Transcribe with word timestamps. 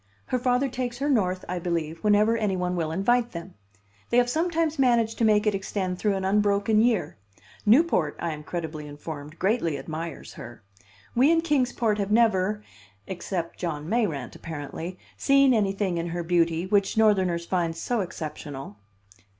Her 0.25 0.39
father 0.39 0.67
takes 0.67 0.97
her 0.97 1.11
North, 1.11 1.45
I 1.47 1.59
believe, 1.59 2.03
whenever 2.03 2.35
any 2.35 2.57
one 2.57 2.75
will 2.75 2.91
invite 2.91 3.33
them. 3.33 3.53
They 4.09 4.17
have 4.17 4.31
sometimes 4.31 4.79
managed 4.79 5.19
to 5.19 5.25
make 5.25 5.45
it 5.45 5.53
extend 5.53 5.99
through 5.99 6.15
an 6.15 6.25
unbroken 6.25 6.81
year. 6.81 7.17
Newport, 7.67 8.15
I 8.17 8.31
am 8.31 8.41
credibly 8.41 8.87
informed, 8.87 9.37
greatly 9.37 9.77
admires 9.77 10.33
her. 10.33 10.63
We 11.13 11.29
in 11.31 11.41
Kings 11.41 11.71
Port 11.71 11.99
have 11.99 12.09
never 12.11 12.63
(except 13.05 13.59
John 13.59 13.87
Mayrant, 13.87 14.35
apparently) 14.35 14.97
seen 15.17 15.53
anything 15.53 15.99
in 15.99 16.07
her 16.07 16.23
beauty, 16.23 16.65
which 16.65 16.97
Northerners 16.97 17.45
find 17.45 17.75
so 17.77 18.01
exceptional." 18.01 18.77